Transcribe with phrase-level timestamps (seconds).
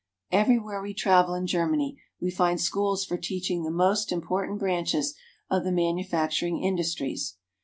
[0.31, 5.13] Everywhere we travel in Germany we find schools for teaching the more important branches
[5.47, 7.37] of the manufactur ing industries.